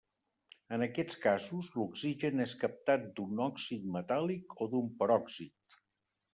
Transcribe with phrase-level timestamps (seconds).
[0.77, 5.81] En aquests casos, l'oxigen és captat d'un òxid metàl·lic o d'un peròxid.